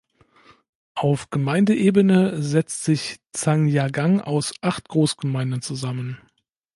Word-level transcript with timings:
Auf 0.95 1.29
Gemeindeebene 1.29 2.41
setzt 2.41 2.85
sich 2.85 3.17
Zhangjiagang 3.33 4.19
aus 4.19 4.51
acht 4.61 4.89
Großgemeinden 4.89 5.61
zusammen. 5.61 6.17